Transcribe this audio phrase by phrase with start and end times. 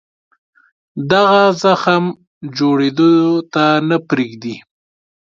[1.11, 2.03] دغه زخم
[2.57, 3.11] جوړېدو
[3.53, 4.55] ته نه پرېږدي.